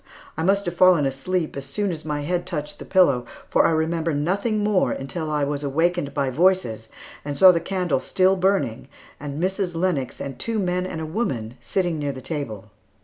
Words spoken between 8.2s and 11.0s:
burning and Mrs. Lennox and two men